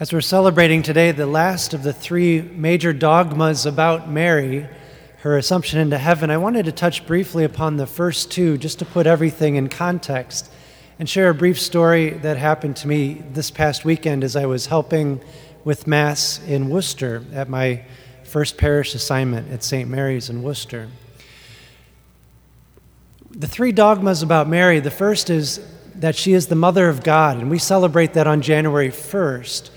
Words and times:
As 0.00 0.12
we're 0.12 0.20
celebrating 0.20 0.84
today 0.84 1.10
the 1.10 1.26
last 1.26 1.74
of 1.74 1.82
the 1.82 1.92
three 1.92 2.40
major 2.40 2.92
dogmas 2.92 3.66
about 3.66 4.08
Mary, 4.08 4.68
her 5.22 5.36
assumption 5.36 5.80
into 5.80 5.98
heaven, 5.98 6.30
I 6.30 6.36
wanted 6.36 6.66
to 6.66 6.72
touch 6.72 7.04
briefly 7.04 7.42
upon 7.42 7.78
the 7.78 7.86
first 7.86 8.30
two 8.30 8.58
just 8.58 8.78
to 8.78 8.84
put 8.84 9.08
everything 9.08 9.56
in 9.56 9.68
context 9.68 10.52
and 11.00 11.08
share 11.08 11.30
a 11.30 11.34
brief 11.34 11.60
story 11.60 12.10
that 12.10 12.36
happened 12.36 12.76
to 12.76 12.86
me 12.86 13.24
this 13.32 13.50
past 13.50 13.84
weekend 13.84 14.22
as 14.22 14.36
I 14.36 14.46
was 14.46 14.66
helping 14.66 15.20
with 15.64 15.88
Mass 15.88 16.40
in 16.46 16.68
Worcester 16.70 17.24
at 17.32 17.48
my 17.48 17.82
first 18.22 18.56
parish 18.56 18.94
assignment 18.94 19.50
at 19.50 19.64
St. 19.64 19.90
Mary's 19.90 20.30
in 20.30 20.44
Worcester. 20.44 20.90
The 23.32 23.48
three 23.48 23.72
dogmas 23.72 24.22
about 24.22 24.48
Mary 24.48 24.78
the 24.78 24.92
first 24.92 25.28
is 25.28 25.58
that 25.96 26.14
she 26.14 26.34
is 26.34 26.46
the 26.46 26.54
Mother 26.54 26.88
of 26.88 27.02
God, 27.02 27.38
and 27.38 27.50
we 27.50 27.58
celebrate 27.58 28.12
that 28.12 28.28
on 28.28 28.42
January 28.42 28.90
1st. 28.90 29.70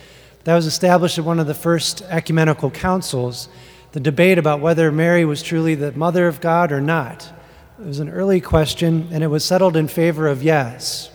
That 0.44 0.55
was 0.55 0.66
established 0.66 1.18
at 1.18 1.26
one 1.26 1.39
of 1.39 1.48
the 1.48 1.54
first 1.54 2.02
ecumenical 2.04 2.72
councils, 2.72 3.48
the 3.91 3.99
debate 3.99 4.38
about 4.38 4.59
whether 4.59 4.91
Mary 4.91 5.26
was 5.26 5.44
truly 5.44 5.76
the 5.76 5.91
mother 5.91 6.27
of 6.27 6.41
God 6.41 6.72
or 6.72 6.82
not. 6.82 7.32
It 7.80 7.86
was 7.86 7.99
an 7.99 8.09
early 8.09 8.41
question, 8.41 9.09
and 9.12 9.23
it 9.23 9.27
was 9.27 9.46
settled 9.46 9.76
in 9.76 9.88
favor 9.88 10.27
of 10.27 10.41
yes. 10.41 11.12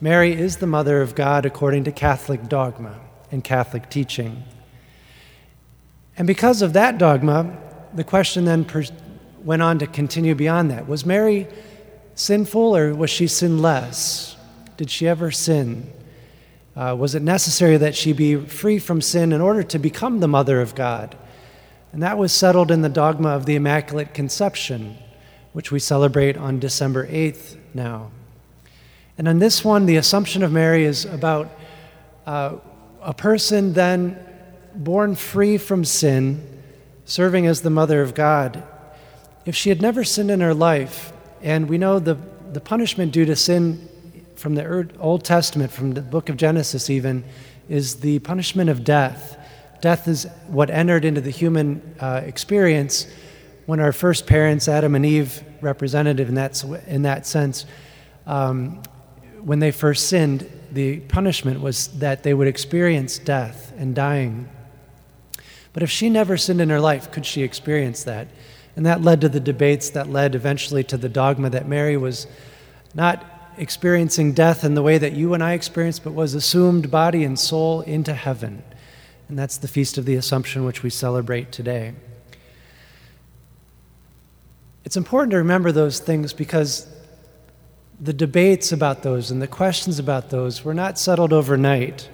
Mary 0.00 0.32
is 0.32 0.56
the 0.56 0.66
mother 0.66 1.02
of 1.02 1.14
God 1.14 1.44
according 1.44 1.84
to 1.84 1.92
Catholic 1.92 2.48
dogma 2.48 2.98
and 3.30 3.44
Catholic 3.44 3.90
teaching. 3.90 4.44
And 6.16 6.26
because 6.26 6.62
of 6.62 6.72
that 6.72 6.96
dogma, 6.96 7.56
the 7.94 8.04
question 8.04 8.44
then 8.44 8.66
went 9.42 9.62
on 9.62 9.78
to 9.78 9.86
continue 9.86 10.34
beyond 10.34 10.70
that. 10.70 10.86
Was 10.86 11.04
Mary 11.04 11.48
sinful 12.14 12.76
or 12.76 12.94
was 12.94 13.10
she 13.10 13.26
sinless? 13.26 14.36
Did 14.76 14.90
she 14.90 15.06
ever 15.08 15.30
sin? 15.30 15.92
Uh, 16.76 16.94
was 16.98 17.14
it 17.14 17.22
necessary 17.22 17.76
that 17.76 17.96
she 17.96 18.12
be 18.12 18.36
free 18.36 18.78
from 18.78 19.00
sin 19.00 19.32
in 19.32 19.40
order 19.40 19.62
to 19.62 19.78
become 19.78 20.20
the 20.20 20.28
mother 20.28 20.60
of 20.60 20.74
God? 20.74 21.16
And 21.92 22.02
that 22.02 22.16
was 22.16 22.32
settled 22.32 22.70
in 22.70 22.82
the 22.82 22.88
dogma 22.88 23.30
of 23.30 23.46
the 23.46 23.56
Immaculate 23.56 24.14
Conception, 24.14 24.96
which 25.52 25.72
we 25.72 25.80
celebrate 25.80 26.36
on 26.36 26.60
December 26.60 27.06
8th 27.08 27.56
now. 27.74 28.10
And 29.18 29.26
on 29.26 29.40
this 29.40 29.64
one, 29.64 29.86
the 29.86 29.96
Assumption 29.96 30.42
of 30.42 30.52
Mary 30.52 30.84
is 30.84 31.04
about 31.04 31.50
uh, 32.26 32.56
a 33.02 33.12
person 33.12 33.72
then 33.72 34.18
born 34.74 35.16
free 35.16 35.58
from 35.58 35.84
sin, 35.84 36.62
serving 37.04 37.46
as 37.46 37.62
the 37.62 37.70
mother 37.70 38.02
of 38.02 38.14
God. 38.14 38.62
If 39.44 39.56
she 39.56 39.68
had 39.68 39.82
never 39.82 40.04
sinned 40.04 40.30
in 40.30 40.40
her 40.40 40.54
life, 40.54 41.12
and 41.42 41.68
we 41.68 41.76
know 41.76 41.98
the, 41.98 42.16
the 42.52 42.60
punishment 42.60 43.12
due 43.12 43.24
to 43.24 43.34
sin 43.34 43.88
from 44.40 44.54
the 44.54 44.88
Old 44.98 45.22
Testament, 45.22 45.70
from 45.70 45.92
the 45.92 46.00
book 46.00 46.30
of 46.30 46.38
Genesis 46.38 46.88
even, 46.88 47.24
is 47.68 47.96
the 47.96 48.20
punishment 48.20 48.70
of 48.70 48.84
death. 48.84 49.36
Death 49.82 50.08
is 50.08 50.24
what 50.46 50.70
entered 50.70 51.04
into 51.04 51.20
the 51.20 51.30
human 51.30 51.94
uh, 52.00 52.22
experience 52.24 53.06
when 53.66 53.80
our 53.80 53.92
first 53.92 54.26
parents, 54.26 54.66
Adam 54.66 54.94
and 54.94 55.04
Eve, 55.04 55.44
representative 55.60 56.30
in 56.30 56.36
that, 56.36 56.64
in 56.86 57.02
that 57.02 57.26
sense, 57.26 57.66
um, 58.26 58.82
when 59.42 59.58
they 59.58 59.70
first 59.70 60.08
sinned, 60.08 60.50
the 60.72 61.00
punishment 61.00 61.60
was 61.60 61.88
that 61.98 62.22
they 62.22 62.32
would 62.32 62.48
experience 62.48 63.18
death 63.18 63.74
and 63.76 63.94
dying. 63.94 64.48
But 65.74 65.82
if 65.82 65.90
she 65.90 66.08
never 66.08 66.38
sinned 66.38 66.62
in 66.62 66.70
her 66.70 66.80
life, 66.80 67.12
could 67.12 67.26
she 67.26 67.42
experience 67.42 68.04
that? 68.04 68.28
And 68.74 68.86
that 68.86 69.02
led 69.02 69.20
to 69.20 69.28
the 69.28 69.38
debates 69.40 69.90
that 69.90 70.08
led 70.08 70.34
eventually 70.34 70.82
to 70.84 70.96
the 70.96 71.10
dogma 71.10 71.50
that 71.50 71.68
Mary 71.68 71.98
was 71.98 72.26
not 72.94 73.22
experiencing 73.56 74.32
death 74.32 74.64
in 74.64 74.74
the 74.74 74.82
way 74.82 74.98
that 74.98 75.12
you 75.12 75.34
and 75.34 75.42
I 75.42 75.52
experienced, 75.52 76.04
but 76.04 76.12
was 76.12 76.34
assumed 76.34 76.90
body 76.90 77.24
and 77.24 77.38
soul 77.38 77.82
into 77.82 78.14
heaven. 78.14 78.62
And 79.28 79.38
that's 79.38 79.58
the 79.58 79.68
Feast 79.68 79.98
of 79.98 80.04
the 80.04 80.16
Assumption, 80.16 80.64
which 80.64 80.82
we 80.82 80.90
celebrate 80.90 81.52
today. 81.52 81.94
It's 84.84 84.96
important 84.96 85.30
to 85.32 85.36
remember 85.36 85.72
those 85.72 86.00
things 86.00 86.32
because 86.32 86.86
the 88.00 88.12
debates 88.12 88.72
about 88.72 89.02
those 89.02 89.30
and 89.30 89.40
the 89.40 89.46
questions 89.46 89.98
about 89.98 90.30
those 90.30 90.64
were 90.64 90.74
not 90.74 90.98
settled 90.98 91.32
overnight. 91.32 92.08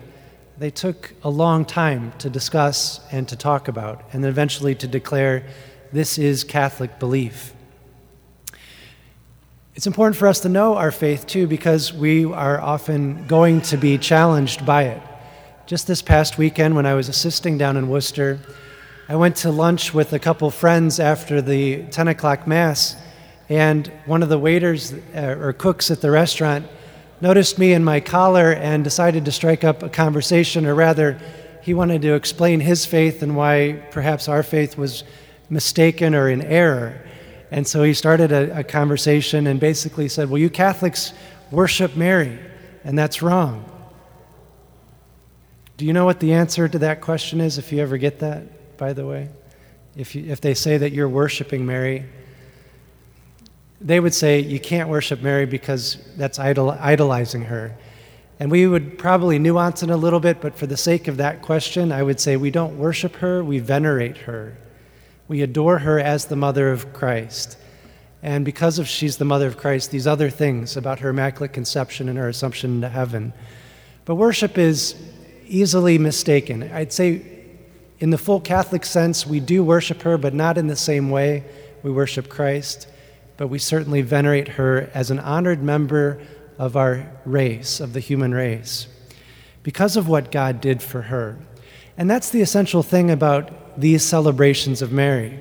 They 0.59 0.71
took 0.71 1.15
a 1.22 1.31
long 1.31 1.65
time 1.65 2.12
to 2.19 2.28
discuss 2.28 3.00
and 3.12 3.28
to 3.28 3.37
talk 3.37 3.69
about, 3.69 4.03
and 4.12 4.22
then 4.22 4.31
eventually 4.31 4.75
to 4.75 4.89
declare 4.89 5.47
this 5.93 6.19
is 6.19 6.44
Catholic 6.44 6.99
belief. 6.99 7.55
It's 9.76 9.87
important 9.87 10.16
for 10.16 10.26
us 10.26 10.41
to 10.41 10.48
know 10.48 10.75
our 10.76 10.91
faith 10.91 11.26
too 11.26 11.47
because 11.47 11.92
we 11.92 12.25
are 12.25 12.59
often 12.59 13.26
going 13.26 13.60
to 13.60 13.76
be 13.76 13.98
challenged 13.98 14.64
by 14.64 14.84
it. 14.84 15.03
Just 15.66 15.87
this 15.87 16.00
past 16.00 16.38
weekend, 16.38 16.75
when 16.75 16.87
I 16.87 16.94
was 16.94 17.10
assisting 17.10 17.59
down 17.59 17.76
in 17.76 17.91
Worcester, 17.91 18.38
I 19.06 19.16
went 19.16 19.36
to 19.36 19.50
lunch 19.50 19.92
with 19.92 20.15
a 20.15 20.19
couple 20.19 20.50
friends 20.50 20.98
after 20.98 21.42
the 21.42 21.82
10 21.88 22.09
o'clock 22.09 22.47
Mass, 22.47 22.97
and 23.50 23.92
one 24.06 24.22
of 24.22 24.31
the 24.31 24.38
waiters 24.38 24.94
uh, 25.15 25.36
or 25.38 25.53
cooks 25.53 25.91
at 25.91 26.00
the 26.00 26.10
restaurant 26.10 26.66
noticed 27.20 27.59
me 27.59 27.75
in 27.75 27.84
my 27.84 28.00
collar 28.00 28.54
and 28.54 28.82
decided 28.82 29.26
to 29.26 29.31
strike 29.31 29.62
up 29.62 29.82
a 29.82 29.91
conversation, 29.91 30.65
or 30.65 30.75
rather, 30.75 31.20
he 31.60 31.75
wanted 31.75 32.00
to 32.00 32.15
explain 32.15 32.60
his 32.60 32.86
faith 32.86 33.22
and 33.22 33.36
why 33.36 33.84
perhaps 33.91 34.26
our 34.26 34.42
faith 34.42 34.78
was 34.78 35.04
mistaken 35.50 36.15
or 36.15 36.31
in 36.31 36.41
error. 36.41 37.03
And 37.51 37.67
so 37.67 37.83
he 37.83 37.95
started 37.95 38.33
a, 38.33 38.61
a 38.61 38.65
conversation 38.65 39.47
and 39.47 39.61
basically 39.61 40.09
said, 40.09 40.29
Well, 40.29 40.39
you 40.39 40.51
Catholics 40.51 41.12
worship 41.51 41.97
Mary, 41.97 42.39
and 42.84 42.99
that's 42.99 43.23
wrong. 43.23 43.65
Do 45.77 45.84
you 45.84 45.93
know 45.93 46.05
what 46.05 46.21
the 46.21 46.33
answer 46.33 46.69
to 46.69 46.79
that 46.81 47.01
question 47.01 47.41
is 47.41 47.59
if 47.59 47.71
you 47.71 47.81
ever 47.81 47.99
get 47.99 48.21
that, 48.21 48.77
by 48.79 48.93
the 48.93 49.07
way? 49.07 49.29
If, 49.95 50.15
you, 50.15 50.31
if 50.31 50.41
they 50.41 50.55
say 50.55 50.79
that 50.79 50.93
you're 50.93 51.09
worshiping 51.09 51.67
Mary, 51.67 52.07
they 53.81 54.01
would 54.01 54.15
say 54.15 54.41
you 54.41 54.59
can't 54.59 54.89
worship 54.89 55.21
Mary 55.23 55.47
because 55.47 55.99
that's 56.17 56.39
idol, 56.39 56.71
idolizing 56.71 57.43
her. 57.43 57.77
And 58.41 58.51
we 58.51 58.67
would 58.67 58.99
probably 58.99 59.39
nuance 59.39 59.83
it 59.83 59.91
a 59.91 59.97
little 59.97 60.21
bit, 60.21 60.41
but 60.41 60.57
for 60.57 60.67
the 60.67 60.77
sake 60.77 61.09
of 61.09 61.19
that 61.19 61.43
question, 61.43 61.93
I 61.93 62.03
would 62.03 62.21
say 62.21 62.37
we 62.37 62.51
don't 62.51 62.78
worship 62.78 63.17
her, 63.17 63.43
we 63.45 63.59
venerate 63.59 64.19
her. 64.19 64.57
We 65.28 65.42
adore 65.42 65.81
her 65.81 65.98
as 65.98 66.26
the 66.26 66.37
mother 66.37 66.70
of 66.70 66.92
Christ. 66.92 67.59
And 68.22 68.44
because 68.44 68.78
of 68.78 68.88
she's 68.88 69.19
the 69.19 69.25
mother 69.25 69.47
of 69.47 69.56
Christ, 69.56 69.91
these 69.91 70.06
other 70.06 70.31
things 70.31 70.76
about 70.76 71.00
her 71.00 71.10
immaculate 71.10 71.53
conception 71.53 72.09
and 72.09 72.19
her 72.19 72.28
assumption 72.28 72.76
into 72.76 72.88
heaven. 72.88 73.32
But 74.04 74.16
worship 74.16 74.56
is 74.56 74.94
easily 75.47 75.98
mistaken. 75.98 76.70
I'd 76.72 76.92
say, 76.92 77.22
in 77.98 78.10
the 78.10 78.19
full 78.19 78.41
Catholic 78.41 78.84
sense, 78.84 79.26
we 79.26 79.41
do 79.41 79.62
worship 79.65 80.03
her, 80.03 80.19
but 80.19 80.34
not 80.34 80.59
in 80.59 80.66
the 80.66 80.76
same 80.76 81.10
way 81.10 81.44
we 81.82 81.91
worship 81.91 82.28
Christ. 82.28 82.88
But 83.36 83.48
we 83.48 83.59
certainly 83.59 84.03
venerate 84.03 84.48
her 84.48 84.91
as 84.94 85.10
an 85.10 85.19
honored 85.19 85.62
member 85.62 86.20
of 86.59 86.76
our 86.76 87.10
race, 87.25 87.81
of 87.81 87.92
the 87.92 88.00
human 88.00 88.32
race, 88.32 88.86
because 89.62 89.97
of 89.97 90.09
what 90.09 90.32
God 90.32 90.60
did 90.60 90.82
for 90.82 91.03
her. 91.03 91.38
And 91.98 92.10
that's 92.10 92.31
the 92.31 92.41
essential 92.41 92.82
thing 92.82 93.10
about 93.10 93.50
these 93.76 94.03
celebrations 94.03 94.82
of 94.82 94.92
Mary. 94.92 95.38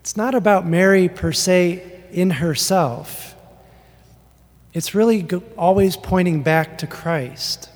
It's 0.00 0.16
not 0.16 0.34
about 0.34 0.66
Mary 0.66 1.08
per 1.08 1.32
se 1.32 1.88
in 2.10 2.30
herself, 2.30 3.34
it's 4.74 4.94
really 4.94 5.28
always 5.56 5.96
pointing 5.96 6.42
back 6.42 6.78
to 6.78 6.86
Christ. 6.86 7.68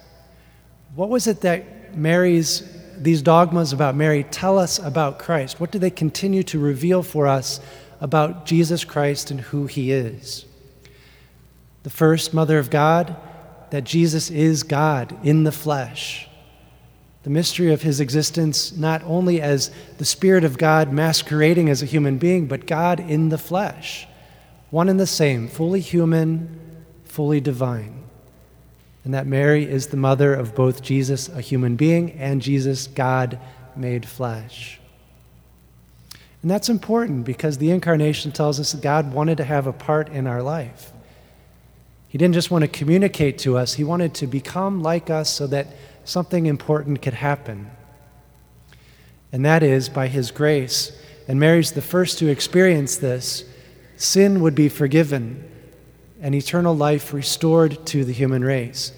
What 0.95 1.11
was 1.11 1.27
it 1.27 1.43
that 1.43 1.95
Mary's, 1.97 2.63
these 2.97 3.21
dogmas 3.21 3.73
about 3.75 3.95
Mary 3.95 4.25
tell 4.25 4.59
us 4.59 4.79
about 4.79 5.19
Christ? 5.19 5.61
What 5.61 5.71
do 5.71 5.79
they 5.79 5.91
continue 5.91 6.43
to 6.45 6.59
reveal 6.59 7.03
for 7.03 7.27
us 7.27 7.61
about 8.01 8.47
Jesus 8.47 8.83
Christ 8.83 9.31
and 9.31 9.41
who 9.41 9.67
he 9.67 9.93
is? 9.93 10.47
The 11.83 11.91
first, 11.91 12.33
Mother 12.33 12.59
of 12.59 12.71
God, 12.71 13.15
that 13.71 13.85
Jesus 13.85 14.31
is 14.31 14.63
God 14.63 15.17
in 15.23 15.45
the 15.45 15.53
flesh 15.53 16.26
the 17.27 17.31
mystery 17.31 17.73
of 17.73 17.83
his 17.83 17.99
existence 17.99 18.77
not 18.77 19.03
only 19.03 19.41
as 19.41 19.73
the 19.99 20.05
Spirit 20.05 20.45
of 20.45 20.59
God 20.59 20.93
masquerading 20.93 21.69
as 21.69 21.83
a 21.83 21.85
human 21.85 22.19
being, 22.19 22.47
but 22.47 22.69
God 22.69 23.01
in 23.01 23.31
the 23.31 23.37
flesh, 23.37 24.07
one 24.71 24.89
and 24.89 25.01
the 25.01 25.09
same, 25.09 25.49
fully 25.49 25.81
human, 25.81 26.85
fully 27.03 27.41
divine. 27.41 28.05
And 29.03 29.13
that 29.13 29.27
Mary 29.27 29.65
is 29.65 29.89
the 29.89 29.97
mother 29.97 30.33
of 30.35 30.55
both 30.55 30.85
Jesus, 30.85 31.29
a 31.29 31.41
human 31.41 31.75
being, 31.75 32.13
and 32.13 32.41
Jesus, 32.41 32.87
God 32.87 33.41
made 33.75 34.07
flesh. 34.07 34.79
And 36.43 36.49
that's 36.49 36.69
important 36.69 37.25
because 37.25 37.59
the 37.59 37.73
incarnation 37.73 38.31
tells 38.31 38.61
us 38.61 38.71
that 38.71 38.83
God 38.83 39.13
wanted 39.13 39.39
to 39.39 39.45
have 39.45 39.67
a 39.67 39.73
part 39.73 40.11
in 40.11 40.29
our 40.29 40.45
life. 40.45 40.93
He 42.07 42.19
didn't 42.19 42.35
just 42.35 42.53
want 42.53 42.63
to 42.63 42.69
communicate 42.69 43.39
to 43.39 43.57
us, 43.57 43.75
He 43.75 43.83
wanted 43.83 44.15
to 44.15 44.29
become 44.29 44.81
like 44.81 45.11
us 45.11 45.29
so 45.29 45.49
that 45.49 45.67
something 46.07 46.47
important 46.47 47.03
could 47.03 47.15
happen. 47.15 47.71
And 49.33 49.45
that 49.45 49.63
is 49.63 49.89
by 49.91 50.07
His 50.07 50.31
grace. 50.31 50.99
And 51.29 51.39
Mary's 51.39 51.73
the 51.73 51.83
first 51.83 52.19
to 52.21 52.29
experience 52.29 52.97
this. 52.97 53.45
Sin 53.97 54.41
would 54.41 54.55
be 54.55 54.69
forgiven 54.69 55.47
and 56.23 56.35
eternal 56.35 56.75
life 56.75 57.13
restored 57.13 57.85
to 57.87 58.05
the 58.05 58.13
human 58.13 58.43
race. 58.43 58.93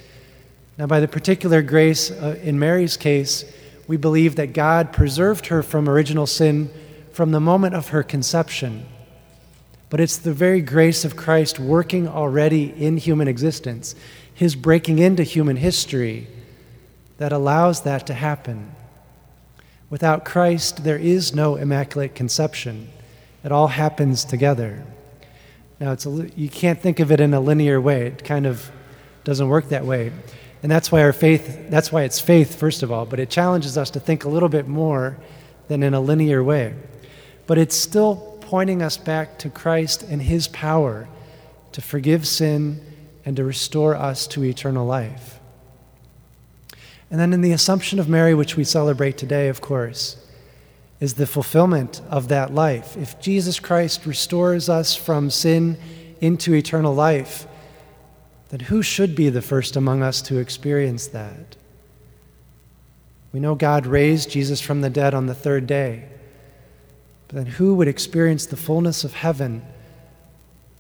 Now, 0.77 0.87
by 0.87 1.01
the 1.01 1.09
particular 1.09 1.63
grace 1.63 2.11
uh, 2.11 2.39
in 2.43 2.59
Mary's 2.59 2.97
case, 2.97 3.45
we 3.89 3.97
believe 3.97 4.37
that 4.37 4.53
God 4.53 4.93
preserved 4.93 5.47
her 5.47 5.63
from 5.63 5.89
original 5.89 6.27
sin 6.27 6.71
from 7.11 7.33
the 7.33 7.41
moment 7.41 7.75
of 7.75 7.89
her 7.89 8.05
conception. 8.05 8.87
But 9.91 10.01
it's 10.01 10.19
the 10.19 10.33
very 10.33 10.61
grace 10.61 11.05
of 11.05 11.17
Christ 11.17 11.59
working 11.59 12.07
already 12.07 12.73
in 12.77 12.99
human 12.99 13.27
existence, 13.27 13.95
his 14.33 14.55
breaking 14.55 15.01
into 15.01 15.25
human 15.25 15.57
history, 15.57 16.29
that 17.19 17.33
allows 17.33 17.83
that 17.83 18.07
to 18.07 18.15
happen. 18.15 18.75
Without 19.91 20.25
Christ, 20.25 20.85
there 20.85 20.97
is 20.97 21.35
no 21.35 21.57
immaculate 21.57 22.15
conception. 22.15 22.91
It 23.45 23.53
all 23.53 23.69
happens 23.69 24.25
together. 24.25 24.85
Now, 25.81 25.93
it's 25.93 26.07
a, 26.07 26.31
you 26.37 26.49
can't 26.49 26.81
think 26.81 27.01
of 27.01 27.13
it 27.13 27.21
in 27.21 27.35
a 27.35 27.41
linear 27.41 27.81
way. 27.81 28.07
It 28.07 28.25
kind 28.25 28.47
of 28.47 28.71
doesn't 29.25 29.49
work 29.49 29.69
that 29.69 29.85
way. 29.85 30.13
And 30.63 30.71
that's 30.71 30.91
why 30.91 31.03
our 31.03 31.13
faith, 31.13 31.71
that's 31.71 31.93
why 31.93 32.03
it's 32.03 32.21
faith, 32.21 32.57
first 32.57 32.83
of 32.83 32.91
all, 32.91 33.07
but 33.07 33.21
it 33.21 33.31
challenges 33.31 33.79
us 33.79 33.91
to 33.91 34.01
think 34.01 34.25
a 34.25 34.29
little 34.29 34.49
bit 34.49 34.67
more 34.67 35.17
than 35.69 35.83
in 35.83 35.95
a 35.95 36.01
linear 36.01 36.43
way. 36.43 36.75
But 37.47 37.59
it's 37.59 37.77
still 37.77 38.39
pointing 38.41 38.83
us 38.83 38.97
back 38.97 39.39
to 39.39 39.51
Christ 39.51 40.03
and 40.03 40.21
his 40.21 40.49
power 40.49 41.09
to 41.73 41.81
forgive 41.81 42.27
sin 42.27 42.81
and 43.25 43.37
to 43.37 43.45
restore 43.45 43.95
us 43.95 44.27
to 44.29 44.45
eternal 44.45 44.87
life. 44.87 45.38
And 47.11 47.19
then 47.19 47.33
in 47.33 47.41
the 47.41 47.53
Assumption 47.53 47.99
of 47.99 48.09
Mary, 48.09 48.35
which 48.35 48.57
we 48.57 48.65
celebrate 48.65 49.17
today, 49.17 49.49
of 49.49 49.61
course, 49.61 50.17
is 51.01 51.15
the 51.15 51.27
fulfillment 51.27 52.03
of 52.11 52.29
that 52.29 52.53
life. 52.53 52.97
If 52.97 53.21
Jesus 53.21 53.61
Christ 53.61 54.05
restores 54.05 54.69
us 54.69 54.95
from 54.95 55.31
sin 55.31 55.79
into 56.21 56.55
eternal 56.55 56.95
life, 56.95 57.47
then 58.51 58.61
who 58.61 58.83
should 58.83 59.15
be 59.15 59.29
the 59.29 59.43
first 59.43 59.77
among 59.77 60.03
us 60.03 60.21
to 60.23 60.39
experience 60.39 61.07
that? 61.09 61.57
We 63.33 63.41
know 63.41 63.55
God 63.55 63.87
raised 63.87 64.31
Jesus 64.31 64.61
from 64.61 64.81
the 64.81 64.91
dead 64.91 65.15
on 65.15 65.27
the 65.27 65.35
third 65.35 65.67
day. 65.67 66.09
But 67.29 67.37
then 67.37 67.47
who 67.47 67.75
would 67.75 67.89
experience 67.89 68.47
the 68.47 68.57
fullness 68.57 69.05
of 69.05 69.13
heaven 69.15 69.63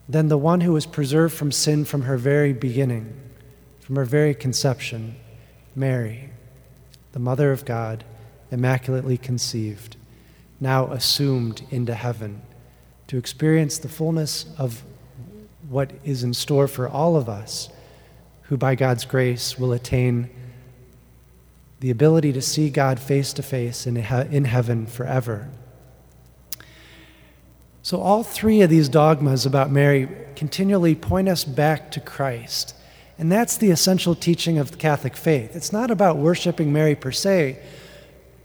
than 0.09 0.29
the 0.29 0.39
one 0.39 0.63
who 0.63 0.73
was 0.73 0.87
preserved 0.87 1.35
from 1.35 1.53
sin 1.53 1.85
from 1.85 2.03
her 2.03 2.17
very 2.17 2.55
beginning, 2.55 3.15
from 3.81 3.97
her 3.97 4.07
very 4.07 4.35
conception, 4.35 5.17
Mary, 5.79 6.31
the 7.13 7.19
Mother 7.19 7.53
of 7.53 7.65
God, 7.65 8.05
immaculately 8.51 9.17
conceived, 9.17 9.97
now 10.61 10.91
assumed 10.93 11.63
into 11.71 11.95
heaven, 11.95 12.43
to 13.07 13.17
experience 13.17 13.79
the 13.79 13.89
fullness 13.89 14.47
of 14.59 14.83
what 15.69 15.93
is 16.05 16.23
in 16.23 16.35
store 16.35 16.67
for 16.67 16.89
all 16.89 17.17
of 17.17 17.29
us 17.29 17.69
who, 18.43 18.57
by 18.57 18.75
God's 18.75 19.05
grace, 19.05 19.59
will 19.59 19.73
attain 19.73 20.31
the 21.81 21.91
ability 21.91 22.33
to 22.33 22.43
see 22.43 22.71
God 22.71 22.99
face 22.99 23.33
to 23.35 23.43
face 23.43 23.87
in 23.87 23.97
heaven 23.97 24.87
forever. 24.87 25.49
So, 27.83 28.01
all 28.01 28.23
three 28.23 28.63
of 28.63 28.71
these 28.71 28.89
dogmas 28.89 29.47
about 29.47 29.71
Mary 29.71 30.09
continually 30.35 30.95
point 30.95 31.29
us 31.29 31.45
back 31.45 31.91
to 31.93 32.01
Christ. 32.01 32.75
And 33.19 33.33
that's 33.33 33.57
the 33.57 33.71
essential 33.71 34.15
teaching 34.15 34.59
of 34.59 34.71
the 34.71 34.77
Catholic 34.77 35.17
faith. 35.17 35.57
It's 35.57 35.73
not 35.73 35.91
about 35.91 36.17
worshiping 36.17 36.73
Mary 36.73 36.95
per 36.95 37.11
se, 37.11 37.59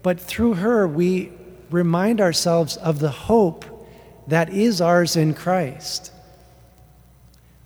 but 0.02 0.20
through 0.20 0.54
her, 0.54 0.86
we 0.86 1.32
remind 1.70 2.20
ourselves 2.20 2.76
of 2.76 2.98
the 2.98 3.10
hope 3.10 3.64
that 4.26 4.52
is 4.52 4.80
ours 4.80 5.16
in 5.16 5.34
Christ 5.34 6.10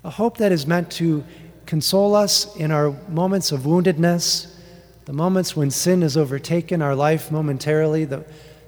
a 0.04 0.10
hope 0.10 0.38
that 0.38 0.52
is 0.52 0.66
meant 0.66 0.90
to 0.90 1.24
console 1.66 2.14
us 2.14 2.56
in 2.56 2.70
our 2.70 2.90
moments 3.08 3.52
of 3.52 3.60
woundedness, 3.60 4.50
the 5.04 5.12
moments 5.12 5.56
when 5.56 5.70
sin 5.70 6.02
has 6.02 6.16
overtaken 6.16 6.80
our 6.80 6.94
life 6.94 7.30
momentarily, 7.30 8.06
the, 8.06 8.24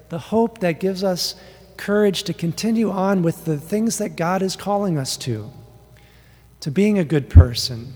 the 0.09 0.19
hope 0.19 0.59
that 0.59 0.79
gives 0.79 1.03
us 1.03 1.35
courage 1.77 2.23
to 2.23 2.33
continue 2.33 2.91
on 2.91 3.23
with 3.23 3.45
the 3.45 3.57
things 3.57 3.97
that 3.97 4.15
God 4.15 4.41
is 4.41 4.55
calling 4.55 4.97
us 4.97 5.17
to 5.17 5.51
to 6.59 6.69
being 6.69 6.99
a 6.99 7.03
good 7.03 7.27
person, 7.27 7.91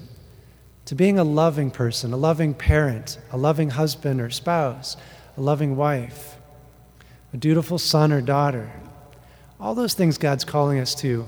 to 0.86 0.96
being 0.96 1.18
a 1.18 1.24
loving 1.24 1.72
person, 1.72 2.14
a 2.14 2.18
loving 2.18 2.54
parent, 2.54 3.18
a 3.32 3.38
loving 3.38 3.72
husband 3.72 4.22
or 4.22 4.30
spouse, 4.30 4.96
a 5.36 5.42
loving 5.42 5.76
wife, 5.76 6.38
a 7.34 7.38
dutiful 7.38 7.78
son 7.78 8.12
or 8.12 8.22
daughter. 8.22 8.72
All 9.60 9.74
those 9.76 9.94
things 9.94 10.18
God's 10.18 10.46
calling 10.46 10.80
us 10.80 10.94
to. 10.96 11.28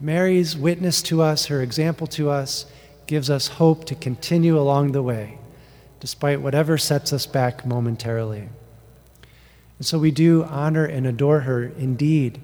Mary's 0.00 0.56
witness 0.56 1.02
to 1.02 1.22
us, 1.22 1.46
her 1.46 1.62
example 1.62 2.06
to 2.08 2.30
us, 2.30 2.66
gives 3.06 3.30
us 3.30 3.48
hope 3.48 3.86
to 3.86 3.94
continue 3.94 4.58
along 4.58 4.92
the 4.92 5.02
way, 5.02 5.38
despite 5.98 6.42
whatever 6.42 6.76
sets 6.76 7.12
us 7.12 7.26
back 7.26 7.64
momentarily. 7.64 8.48
And 9.78 9.86
so 9.86 9.98
we 9.98 10.10
do 10.10 10.44
honor 10.44 10.84
and 10.84 11.06
adore 11.06 11.40
her 11.40 11.64
indeed, 11.64 12.40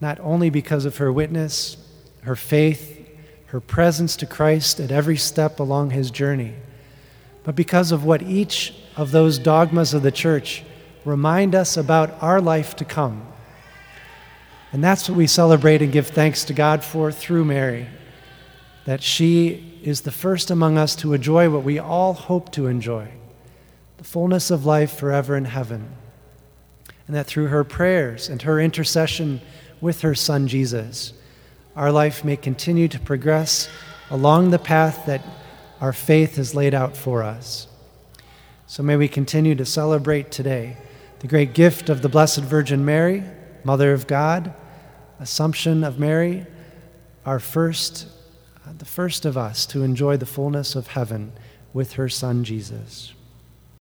not 0.00 0.20
only 0.20 0.48
because 0.48 0.84
of 0.84 0.98
her 0.98 1.12
witness, 1.12 1.76
her 2.22 2.36
faith, 2.36 2.95
her 3.46 3.60
presence 3.60 4.16
to 4.16 4.26
Christ 4.26 4.80
at 4.80 4.90
every 4.90 5.16
step 5.16 5.60
along 5.60 5.90
his 5.90 6.10
journey, 6.10 6.54
but 7.44 7.54
because 7.54 7.92
of 7.92 8.04
what 8.04 8.22
each 8.22 8.74
of 8.96 9.10
those 9.10 9.38
dogmas 9.38 9.94
of 9.94 10.02
the 10.02 10.12
church 10.12 10.64
remind 11.04 11.54
us 11.54 11.76
about 11.76 12.20
our 12.22 12.40
life 12.40 12.74
to 12.76 12.84
come 12.84 13.26
and 14.76 14.82
that's 14.84 15.08
what 15.08 15.16
we 15.16 15.26
celebrate 15.26 15.80
and 15.80 15.90
give 15.90 16.08
thanks 16.08 16.44
to 16.44 16.52
God 16.52 16.84
for 16.84 17.12
through 17.12 17.46
Mary, 17.46 17.86
that 18.84 19.02
she 19.02 19.80
is 19.82 20.02
the 20.02 20.10
first 20.10 20.50
among 20.50 20.76
us 20.76 20.96
to 20.96 21.14
enjoy 21.14 21.48
what 21.48 21.62
we 21.62 21.78
all 21.78 22.12
hope 22.12 22.52
to 22.52 22.66
enjoy 22.66 23.08
the 23.96 24.04
fullness 24.04 24.50
of 24.50 24.66
life 24.66 24.92
forever 24.92 25.34
in 25.34 25.46
heaven. 25.46 25.88
And 27.06 27.16
that 27.16 27.26
through 27.26 27.46
her 27.46 27.64
prayers 27.64 28.28
and 28.28 28.42
her 28.42 28.60
intercession 28.60 29.40
with 29.80 30.02
her 30.02 30.14
Son 30.14 30.46
Jesus, 30.46 31.14
our 31.76 31.92
life 31.92 32.24
may 32.24 32.36
continue 32.36 32.88
to 32.88 32.98
progress 32.98 33.68
along 34.10 34.50
the 34.50 34.58
path 34.58 35.04
that 35.06 35.22
our 35.80 35.92
faith 35.92 36.36
has 36.36 36.54
laid 36.54 36.72
out 36.72 36.96
for 36.96 37.22
us. 37.22 37.68
So 38.66 38.82
may 38.82 38.96
we 38.96 39.08
continue 39.08 39.54
to 39.54 39.64
celebrate 39.66 40.30
today 40.30 40.78
the 41.20 41.28
great 41.28 41.52
gift 41.52 41.88
of 41.88 42.02
the 42.02 42.08
Blessed 42.08 42.40
Virgin 42.40 42.84
Mary 42.84 43.22
Mother 43.62 43.92
of 43.92 44.06
God, 44.06 44.54
Assumption 45.18 45.82
of 45.82 45.98
Mary, 45.98 46.46
our 47.24 47.40
first, 47.40 48.06
uh, 48.64 48.72
the 48.78 48.84
first 48.84 49.24
of 49.24 49.36
us 49.36 49.66
to 49.66 49.82
enjoy 49.82 50.16
the 50.16 50.24
fullness 50.24 50.76
of 50.76 50.88
heaven 50.88 51.32
with 51.72 51.94
her 51.94 52.08
Son 52.08 52.44
Jesus. 52.44 53.12